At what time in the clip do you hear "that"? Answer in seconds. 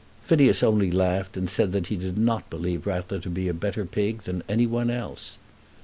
1.73-1.85